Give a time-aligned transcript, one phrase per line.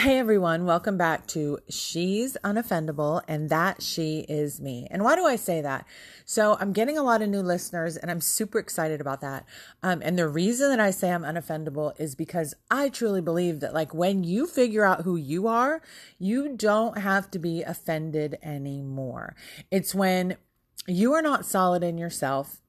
[0.00, 4.88] Hey everyone, welcome back to She's Unoffendable and That She Is Me.
[4.90, 5.84] And why do I say that?
[6.24, 9.44] So I'm getting a lot of new listeners and I'm super excited about that.
[9.82, 13.74] Um, and the reason that I say I'm unoffendable is because I truly believe that
[13.74, 15.82] like when you figure out who you are,
[16.18, 19.36] you don't have to be offended anymore.
[19.70, 20.38] It's when
[20.86, 22.62] you are not solid in yourself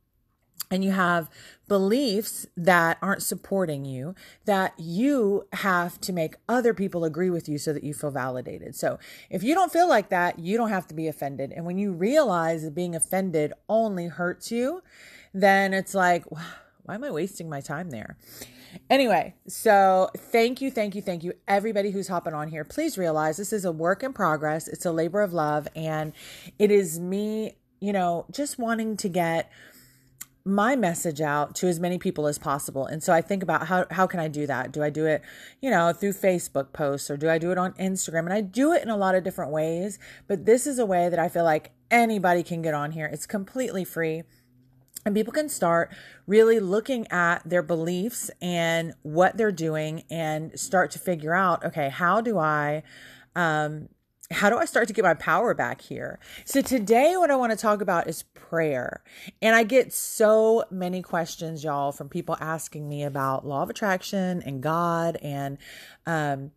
[0.71, 1.29] and you have
[1.67, 4.15] beliefs that aren't supporting you,
[4.45, 8.75] that you have to make other people agree with you so that you feel validated.
[8.75, 8.97] So
[9.29, 11.51] if you don't feel like that, you don't have to be offended.
[11.51, 14.82] And when you realize that being offended only hurts you,
[15.33, 18.18] then it's like, why am I wasting my time there?
[18.89, 22.63] Anyway, so thank you, thank you, thank you, everybody who's hopping on here.
[22.63, 26.13] Please realize this is a work in progress, it's a labor of love, and
[26.57, 29.51] it is me, you know, just wanting to get
[30.43, 32.86] my message out to as many people as possible.
[32.86, 34.72] And so I think about how how can I do that?
[34.72, 35.22] Do I do it,
[35.61, 38.22] you know, through Facebook posts or do I do it on Instagram?
[38.22, 41.09] And I do it in a lot of different ways, but this is a way
[41.09, 43.05] that I feel like anybody can get on here.
[43.05, 44.23] It's completely free.
[45.05, 45.91] And people can start
[46.27, 51.89] really looking at their beliefs and what they're doing and start to figure out, okay,
[51.89, 52.83] how do I
[53.35, 53.89] um
[54.31, 56.19] how do I start to get my power back here?
[56.45, 59.03] So today what I want to talk about is prayer.
[59.41, 64.41] And I get so many questions y'all from people asking me about law of attraction
[64.43, 65.57] and God and
[66.05, 66.51] um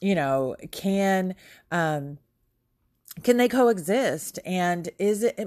[0.00, 1.34] you know, can
[1.70, 2.18] um
[3.22, 5.38] can they coexist and is it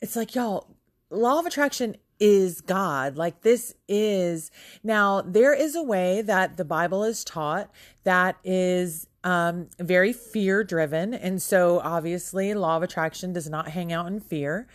[0.00, 0.76] it's like y'all
[1.10, 3.16] law of attraction is God.
[3.16, 4.50] Like this is
[4.82, 7.70] now there is a way that the Bible is taught
[8.04, 11.12] that is um, very fear driven.
[11.12, 14.68] And so obviously, law of attraction does not hang out in fear.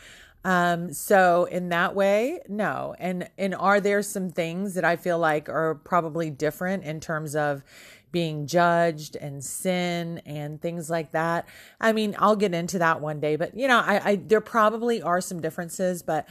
[0.46, 2.96] Um, so in that way, no.
[3.00, 7.36] And and are there some things that I feel like are probably different in terms
[7.36, 7.64] of
[8.12, 11.48] being judged and sin and things like that?
[11.80, 15.02] I mean, I'll get into that one day, but you know, I, I there probably
[15.02, 16.28] are some differences, but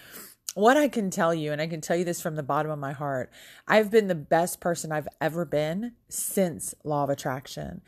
[0.55, 2.79] what I can tell you, and I can tell you this from the bottom of
[2.79, 3.31] my heart,
[3.67, 7.81] I've been the best person I've ever been since Law of Attraction,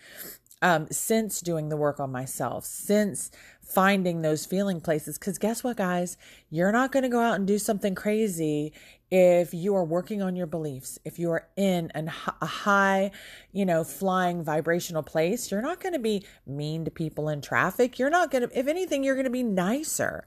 [0.62, 3.30] um, since doing the work on myself, since
[3.60, 5.18] finding those feeling places.
[5.18, 6.16] Because guess what, guys?
[6.48, 8.72] You're not going to go out and do something crazy
[9.10, 10.98] if you are working on your beliefs.
[11.04, 12.10] If you are in an,
[12.40, 13.10] a high,
[13.52, 17.98] you know, flying vibrational place, you're not going to be mean to people in traffic.
[17.98, 20.26] You're not going to, if anything, you're going to be nicer.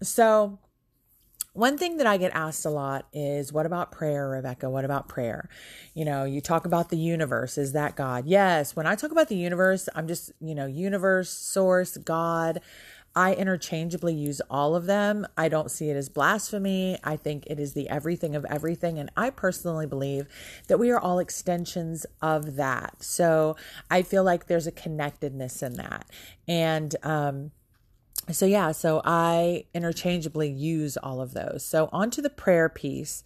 [0.00, 0.60] So,
[1.52, 4.70] one thing that I get asked a lot is, what about prayer, Rebecca?
[4.70, 5.48] What about prayer?
[5.94, 7.58] You know, you talk about the universe.
[7.58, 8.26] Is that God?
[8.26, 8.76] Yes.
[8.76, 12.60] When I talk about the universe, I'm just, you know, universe, source, God.
[13.16, 15.26] I interchangeably use all of them.
[15.36, 16.98] I don't see it as blasphemy.
[17.02, 18.96] I think it is the everything of everything.
[18.98, 20.28] And I personally believe
[20.68, 23.02] that we are all extensions of that.
[23.02, 23.56] So
[23.90, 26.06] I feel like there's a connectedness in that.
[26.46, 27.50] And, um,
[28.32, 31.64] so yeah, so I interchangeably use all of those.
[31.64, 33.24] So onto the prayer piece.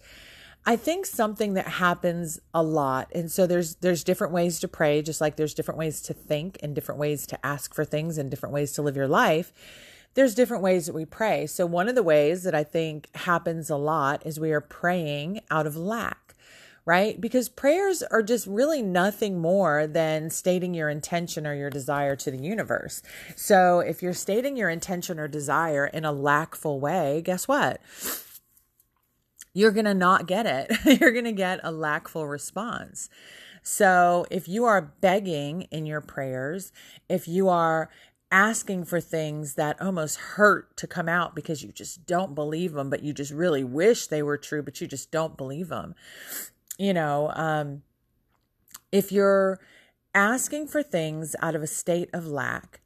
[0.65, 5.01] I think something that happens a lot and so there's there's different ways to pray
[5.01, 8.31] just like there's different ways to think and different ways to ask for things and
[8.31, 9.51] different ways to live your life.
[10.13, 11.47] There's different ways that we pray.
[11.47, 15.41] So one of the ways that I think happens a lot is we are praying
[15.51, 16.22] out of lack
[16.85, 17.19] right?
[17.19, 22.31] Because prayers are just really nothing more than stating your intention or your desire to
[22.31, 23.01] the universe.
[23.35, 27.79] So if you're stating your intention or desire in a lackful way, guess what?
[29.53, 30.71] You're going to not get it.
[30.99, 33.09] you're going to get a lackful response.
[33.61, 36.73] So if you are begging in your prayers,
[37.07, 37.89] if you are
[38.29, 42.89] asking for things that almost hurt to come out because you just don't believe them,
[42.89, 45.95] but you just really wish they were true, but you just don't believe them
[46.77, 47.83] you know, um,
[48.91, 49.59] if you're
[50.13, 52.81] asking for things out of a state of lack,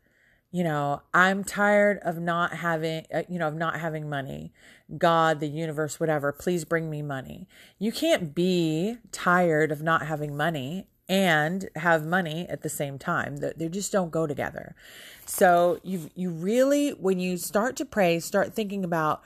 [0.52, 4.54] you know, I'm tired of not having, uh, you know, of not having money.
[4.98, 7.48] God, the universe, whatever, please bring me money.
[7.78, 13.38] You can't be tired of not having money and have money at the same time.
[13.38, 14.76] They just don't go together.
[15.26, 19.22] So you you really when you start to pray, start thinking about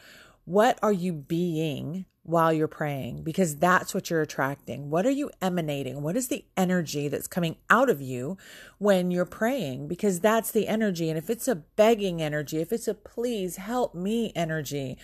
[0.46, 4.89] what are you being while you're praying because that's what you're attracting.
[4.89, 6.01] What are you emanating?
[6.01, 8.38] What is the energy that's coming out of you
[8.77, 9.88] when you're praying?
[9.88, 11.09] Because that's the energy.
[11.09, 14.97] And if it's a begging energy, if it's a please help me energy,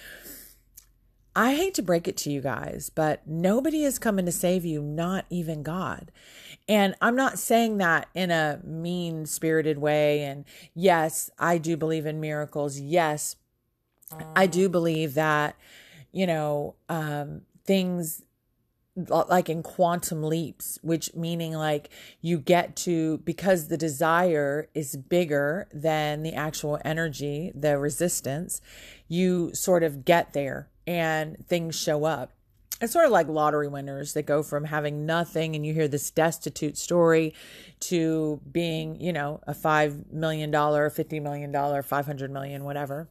[1.36, 4.82] I hate to break it to you guys, but nobody is coming to save you,
[4.82, 6.12] not even God.
[6.68, 10.24] And I'm not saying that in a mean spirited way.
[10.24, 12.80] And yes, I do believe in miracles.
[12.80, 13.36] Yes,
[14.36, 15.56] I do believe that
[16.18, 18.24] you know, um, things
[18.96, 21.92] like in quantum leaps, which meaning like
[22.22, 28.62] you get to, because the desire is bigger than the actual energy, the resistance,
[29.08, 32.34] you sort of get there and things show up.
[32.82, 36.10] It's sort of like lottery winners that go from having nothing and you hear this
[36.10, 37.36] destitute story
[37.82, 43.08] to being, you know, a $5 million, $50 million, 500 million, whatever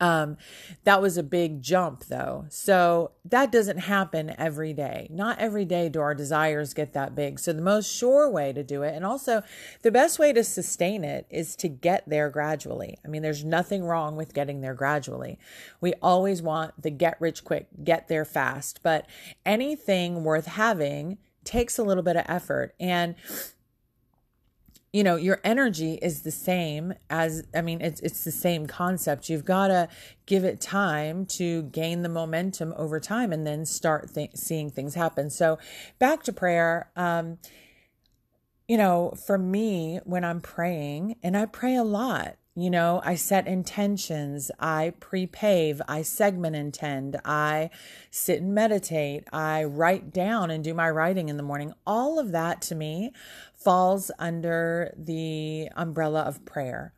[0.00, 0.38] um,
[0.84, 2.46] that was a big jump though.
[2.48, 5.08] So that doesn't happen every day.
[5.10, 7.38] Not every day do our desires get that big.
[7.38, 9.42] So the most sure way to do it, and also
[9.82, 12.98] the best way to sustain it, is to get there gradually.
[13.04, 15.38] I mean, there's nothing wrong with getting there gradually.
[15.80, 19.06] We always want the get rich quick, get there fast, but
[19.44, 22.74] anything worth having takes a little bit of effort.
[22.80, 23.14] And
[24.92, 29.28] you know your energy is the same as i mean it's it's the same concept
[29.28, 29.88] you've got to
[30.26, 34.94] give it time to gain the momentum over time and then start th- seeing things
[34.94, 35.58] happen so
[35.98, 37.38] back to prayer um
[38.66, 43.14] you know for me when i'm praying and i pray a lot you know, I
[43.14, 47.70] set intentions, I pre-pave, I segment intend, I
[48.10, 51.72] sit and meditate, I write down and do my writing in the morning.
[51.86, 53.12] All of that to me
[53.62, 56.94] falls under the umbrella of prayer.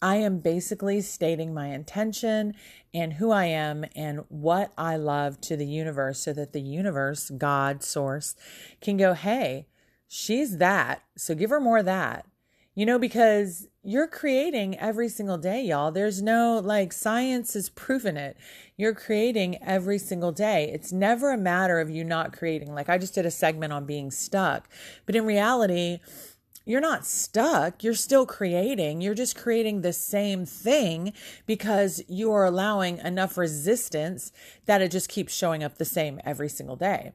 [0.00, 2.54] I am basically stating my intention
[2.92, 7.30] and who I am and what I love to the universe so that the universe,
[7.30, 8.34] God, source,
[8.80, 9.66] can go, hey,
[10.08, 11.02] she's that.
[11.16, 12.26] So give her more of that.
[12.76, 15.92] You know, because you're creating every single day, y'all.
[15.92, 18.36] There's no like science has proven it.
[18.76, 20.70] You're creating every single day.
[20.72, 22.74] It's never a matter of you not creating.
[22.74, 24.68] Like I just did a segment on being stuck,
[25.06, 26.00] but in reality,
[26.64, 27.84] you're not stuck.
[27.84, 29.00] You're still creating.
[29.00, 31.12] You're just creating the same thing
[31.46, 34.32] because you are allowing enough resistance
[34.66, 37.12] that it just keeps showing up the same every single day.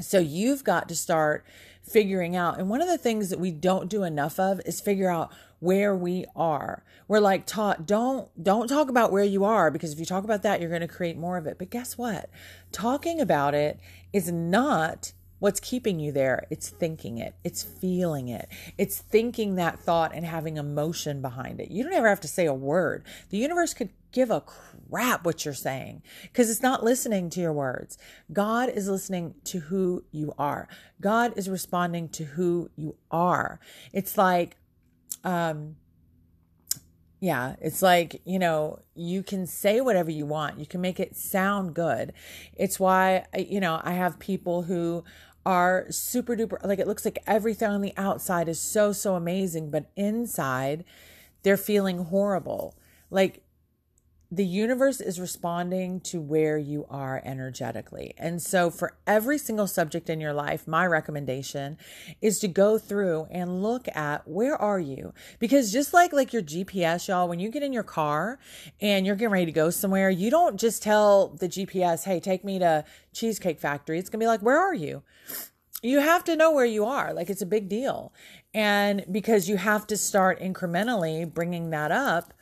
[0.00, 1.44] So you've got to start
[1.82, 2.58] figuring out.
[2.58, 5.94] And one of the things that we don't do enough of is figure out where
[5.94, 6.82] we are.
[7.08, 10.42] We're like taught don't don't talk about where you are because if you talk about
[10.42, 11.58] that you're going to create more of it.
[11.58, 12.30] But guess what?
[12.72, 13.78] Talking about it
[14.12, 16.46] is not what's keeping you there.
[16.50, 17.34] It's thinking it.
[17.42, 18.48] It's feeling it.
[18.78, 21.70] It's thinking that thought and having emotion behind it.
[21.70, 23.04] You don't ever have to say a word.
[23.30, 27.52] The universe could give a crap what you're saying because it's not listening to your
[27.52, 27.98] words.
[28.32, 30.68] God is listening to who you are.
[31.00, 33.58] God is responding to who you are.
[33.92, 34.56] It's like,
[35.24, 35.76] um,
[37.20, 40.58] yeah, it's like, you know, you can say whatever you want.
[40.58, 42.12] You can make it sound good.
[42.56, 45.04] It's why, you know, I have people who
[45.46, 49.70] are super duper, like it looks like everything on the outside is so, so amazing,
[49.70, 50.84] but inside
[51.42, 52.76] they're feeling horrible.
[53.10, 53.41] Like
[54.32, 58.14] the universe is responding to where you are energetically.
[58.16, 61.76] And so, for every single subject in your life, my recommendation
[62.22, 65.12] is to go through and look at where are you?
[65.38, 68.38] Because just like like your GPS, y'all, when you get in your car
[68.80, 72.42] and you're getting ready to go somewhere, you don't just tell the GPS, "Hey, take
[72.42, 75.02] me to Cheesecake Factory." It's going to be like, "Where are you?"
[75.82, 77.12] You have to know where you are.
[77.12, 78.14] Like it's a big deal.
[78.54, 82.32] And because you have to start incrementally bringing that up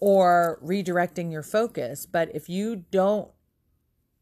[0.00, 2.06] or redirecting your focus.
[2.06, 3.30] But if you don't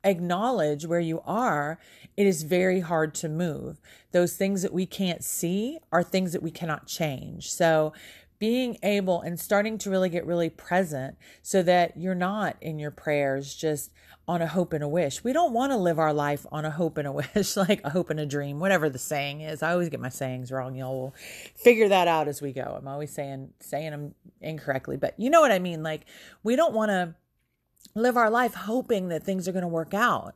[0.05, 1.79] acknowledge where you are,
[2.17, 3.81] it is very hard to move.
[4.13, 7.51] Those things that we can't see are things that we cannot change.
[7.51, 7.93] So
[8.45, 12.91] being able and starting to really get really present so that you're not in your
[12.91, 13.91] prayers just
[14.29, 15.25] on a hope and a wish.
[15.25, 17.89] We don't want to live our life on a hope and a wish, like a
[17.89, 19.63] hope and a dream, whatever the saying is.
[19.63, 20.75] I always get my sayings wrong.
[20.75, 21.15] Y'all will
[21.55, 22.77] figure that out as we go.
[22.79, 25.83] I'm always saying saying them incorrectly, but you know what I mean.
[25.83, 26.05] Like
[26.43, 27.15] we don't want to
[27.95, 30.35] live our life hoping that things are going to work out.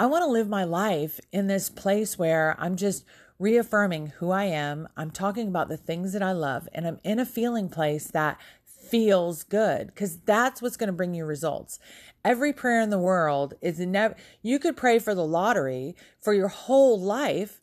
[0.00, 3.04] I want to live my life in this place where I'm just
[3.38, 4.88] reaffirming who I am.
[4.96, 8.38] I'm talking about the things that I love, and I'm in a feeling place that
[8.64, 11.78] feels good because that's what's going to bring you results.
[12.24, 16.48] Every prayer in the world is never, you could pray for the lottery for your
[16.48, 17.60] whole life.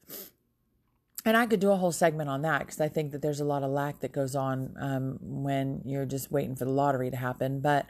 [1.25, 3.45] And I could do a whole segment on that because I think that there's a
[3.45, 7.17] lot of lack that goes on um, when you're just waiting for the lottery to
[7.17, 7.61] happen.
[7.61, 7.85] But,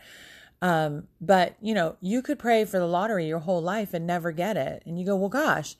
[0.61, 4.31] um, but you know, you could pray for the lottery your whole life and never
[4.31, 4.83] get it.
[4.85, 5.75] And you go, well, gosh,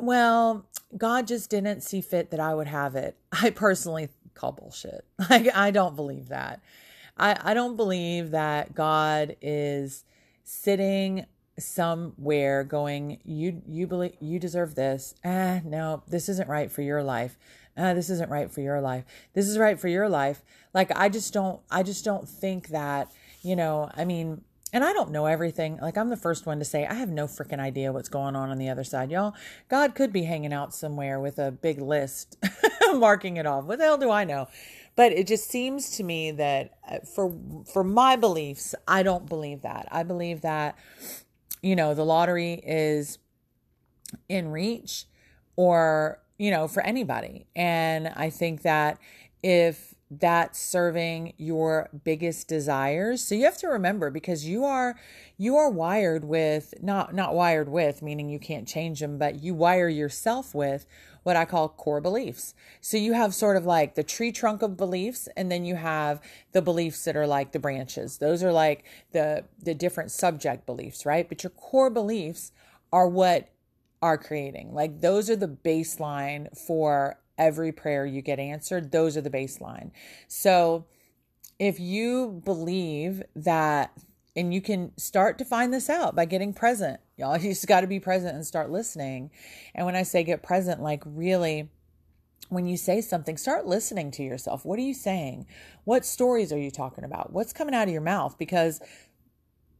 [0.00, 3.16] well, God just didn't see fit that I would have it.
[3.32, 5.04] I personally call bullshit.
[5.30, 6.60] Like, I don't believe that.
[7.16, 10.04] I, I don't believe that God is
[10.44, 11.26] sitting
[11.58, 15.14] somewhere going, you you believe you deserve this.
[15.24, 17.38] Ah, no, this isn't right for your life.
[17.76, 19.04] Ah, this isn't right for your life.
[19.34, 20.42] This is right for your life.
[20.74, 23.10] Like I just don't I just don't think that,
[23.42, 24.42] you know, I mean,
[24.76, 25.78] And I don't know everything.
[25.80, 28.50] Like, I'm the first one to say, I have no freaking idea what's going on
[28.50, 29.32] on the other side, y'all.
[29.70, 32.36] God could be hanging out somewhere with a big list,
[32.92, 33.64] marking it off.
[33.64, 34.48] What the hell do I know?
[34.94, 37.34] But it just seems to me that uh, for
[37.72, 39.88] for my beliefs, I don't believe that.
[39.90, 40.76] I believe that
[41.62, 43.16] you know, the lottery is
[44.28, 45.06] in reach
[45.56, 47.46] or, you know, for anybody.
[47.56, 48.98] And I think that
[49.46, 53.22] if that's serving your biggest desires.
[53.22, 54.96] So you have to remember because you are
[55.38, 59.54] you are wired with not not wired with meaning you can't change them but you
[59.54, 60.86] wire yourself with
[61.22, 62.54] what i call core beliefs.
[62.80, 66.20] So you have sort of like the tree trunk of beliefs and then you have
[66.50, 68.18] the beliefs that are like the branches.
[68.18, 71.28] Those are like the the different subject beliefs right?
[71.28, 72.50] But your core beliefs
[72.92, 73.48] are what
[74.02, 78.92] are creating like those are the baseline for every prayer you get answered.
[78.92, 79.90] Those are the baseline.
[80.28, 80.86] So
[81.58, 83.92] if you believe that,
[84.34, 87.80] and you can start to find this out by getting present, y'all, you just got
[87.80, 89.30] to be present and start listening.
[89.74, 91.70] And when I say get present, like really,
[92.48, 94.64] when you say something, start listening to yourself.
[94.64, 95.46] What are you saying?
[95.84, 97.32] What stories are you talking about?
[97.32, 98.38] What's coming out of your mouth?
[98.38, 98.80] Because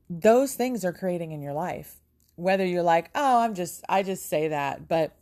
[0.09, 1.97] those things are creating in your life.
[2.37, 5.17] Whether you're like, oh, I'm just, I just say that, but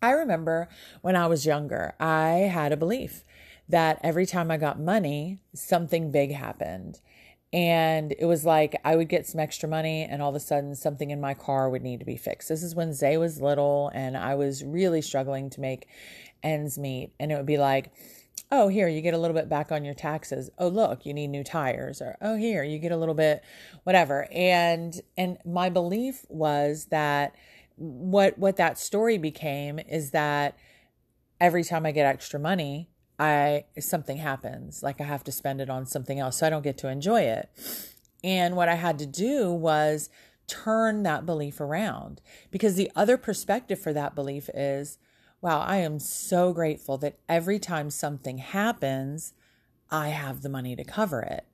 [0.00, 0.68] I remember
[1.02, 3.24] when I was younger, I had a belief
[3.68, 7.00] that every time I got money, something big happened.
[7.52, 10.74] And it was like I would get some extra money, and all of a sudden,
[10.74, 12.48] something in my car would need to be fixed.
[12.48, 15.88] This is when Zay was little, and I was really struggling to make
[16.42, 17.12] ends meet.
[17.18, 17.92] And it would be like,
[18.50, 20.50] oh, here, you get a little bit back on your taxes.
[20.58, 22.00] Oh, look, you need new tires.
[22.00, 23.42] Or, oh, here, you get a little bit,
[23.84, 24.28] whatever.
[24.32, 27.34] And, and my belief was that
[27.76, 30.56] what what that story became is that
[31.40, 32.88] every time I get extra money,
[33.18, 36.64] I something happens, like I have to spend it on something else, so I don't
[36.64, 37.50] get to enjoy it.
[38.24, 40.10] And what I had to do was
[40.46, 44.98] turn that belief around because the other perspective for that belief is
[45.46, 49.32] wow, I am so grateful that every time something happens,
[49.92, 51.46] I have the money to cover it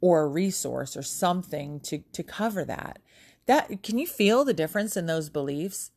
[0.00, 2.98] or a resource or something to to cover that.
[3.44, 5.90] That can you feel the difference in those beliefs?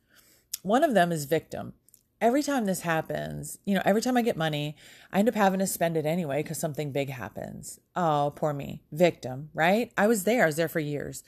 [0.60, 1.72] One of them is victim.
[2.20, 4.76] Every time this happens, you know, every time I get money,
[5.10, 7.80] I end up having to spend it anyway because something big happens.
[7.96, 8.82] Oh, poor me.
[8.92, 9.90] Victim, right?
[9.96, 10.42] I was there.
[10.42, 11.24] I was there for years.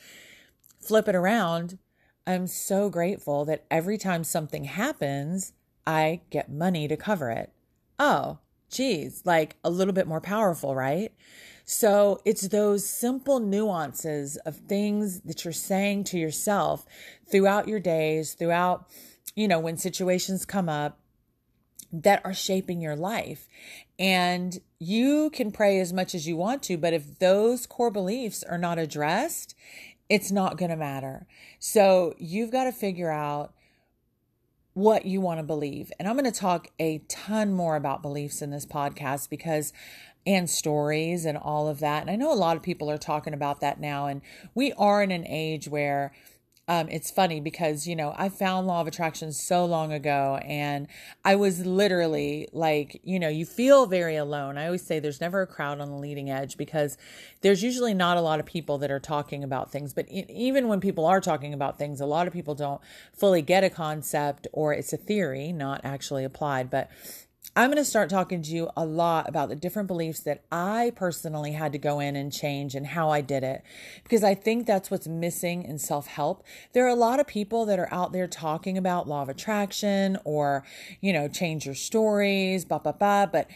[0.78, 1.78] Flip it around.
[2.26, 5.54] I'm so grateful that every time something happens,
[5.86, 7.52] I get money to cover it.
[7.98, 8.38] Oh,
[8.70, 11.12] geez, like a little bit more powerful, right?
[11.64, 16.84] So it's those simple nuances of things that you're saying to yourself
[17.30, 18.88] throughout your days, throughout,
[19.36, 20.98] you know, when situations come up
[21.92, 23.48] that are shaping your life.
[23.98, 28.42] And you can pray as much as you want to, but if those core beliefs
[28.42, 29.54] are not addressed,
[30.08, 31.26] it's not going to matter.
[31.58, 33.54] So you've got to figure out
[34.74, 35.92] what you want to believe.
[35.98, 39.72] And I'm going to talk a ton more about beliefs in this podcast because
[40.26, 42.02] and stories and all of that.
[42.02, 44.06] And I know a lot of people are talking about that now.
[44.06, 44.22] And
[44.54, 46.12] we are in an age where
[46.68, 50.86] um, it's funny because, you know, I found law of attraction so long ago and
[51.24, 54.56] I was literally like, you know, you feel very alone.
[54.56, 56.96] I always say there's never a crowd on the leading edge because
[57.40, 59.92] there's usually not a lot of people that are talking about things.
[59.92, 62.80] But even when people are talking about things, a lot of people don't
[63.12, 66.70] fully get a concept or it's a theory, not actually applied.
[66.70, 66.88] But
[67.54, 70.90] I'm going to start talking to you a lot about the different beliefs that I
[70.96, 73.62] personally had to go in and change and how I did it.
[74.02, 76.44] Because I think that's what's missing in self help.
[76.72, 80.16] There are a lot of people that are out there talking about law of attraction
[80.24, 80.64] or,
[81.02, 83.26] you know, change your stories, blah, blah, blah.
[83.26, 83.50] But,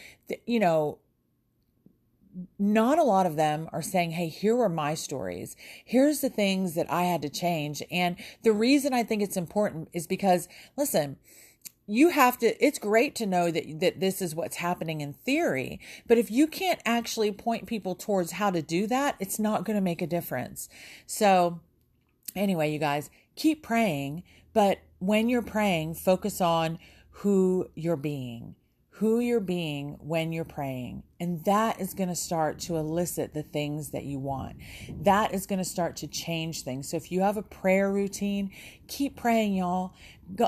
[0.47, 0.99] you know,
[2.59, 5.57] not a lot of them are saying, Hey, here are my stories.
[5.87, 7.83] Here's the things that I had to change.
[7.91, 11.17] And the reason I think it's important is because, listen,
[11.87, 15.81] you have to it's great to know that that this is what's happening in theory
[16.07, 19.77] but if you can't actually point people towards how to do that it's not going
[19.77, 20.69] to make a difference
[21.07, 21.61] so
[22.35, 26.79] anyway you guys keep praying but when you're praying focus on
[27.11, 28.57] who you're being
[28.97, 31.03] who you're being when you're praying.
[31.19, 34.57] And that is going to start to elicit the things that you want.
[35.03, 36.91] That is going to start to change things.
[36.91, 38.51] So if you have a prayer routine,
[38.87, 39.95] keep praying, y'all.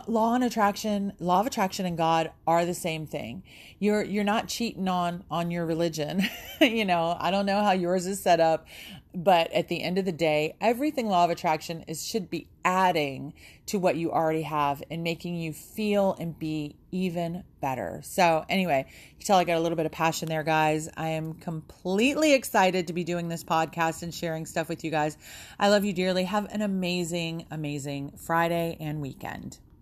[0.08, 3.44] Law and attraction, law of attraction and God are the same thing.
[3.78, 6.28] You're you're not cheating on on your religion.
[6.60, 8.66] you know, I don't know how yours is set up,
[9.14, 13.34] but at the end of the day, everything law of attraction is should be adding
[13.66, 18.00] to what you already have and making you feel and be even better.
[18.02, 20.88] So, anyway, you can tell I got a little bit of passion there, guys guys.
[20.96, 25.16] I am completely excited to be doing this podcast and sharing stuff with you guys.
[25.56, 26.24] I love you dearly.
[26.24, 29.58] Have an amazing, amazing Friday and weekend.